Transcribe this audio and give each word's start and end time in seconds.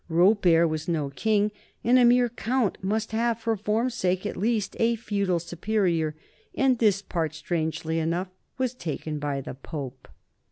Robert 0.09 0.65
was 0.67 0.87
no 0.87 1.11
king, 1.11 1.51
and 1.83 1.99
a 1.99 2.05
mere 2.05 2.27
count 2.27 2.75
must 2.83 3.11
have, 3.11 3.39
for 3.39 3.55
form's 3.55 3.93
sake 3.93 4.25
at 4.25 4.35
least, 4.35 4.75
a 4.79 4.95
feudal 4.95 5.37
superior. 5.37 6.15
And 6.55 6.79
this 6.79 7.03
part, 7.03 7.35
strangely 7.35 7.99
enough, 7.99 8.29
was 8.57 8.73
taken 8.73 9.19
by 9.19 9.41
the 9.41 9.53
Pope. 9.53 10.07